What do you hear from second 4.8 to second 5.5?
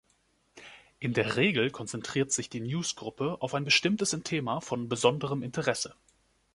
besonderem